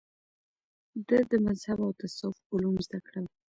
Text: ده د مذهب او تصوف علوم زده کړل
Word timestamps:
ده 1.07 1.17
د 1.31 1.33
مذهب 1.45 1.79
او 1.85 1.91
تصوف 2.01 2.37
علوم 2.53 2.75
زده 2.85 2.99
کړل 3.07 3.25